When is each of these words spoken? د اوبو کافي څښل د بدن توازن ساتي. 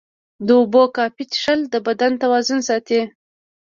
د 0.45 0.49
اوبو 0.59 0.83
کافي 0.95 1.23
څښل 1.31 1.59
د 1.73 1.75
بدن 1.87 2.11
توازن 2.21 2.59
ساتي. 2.69 3.01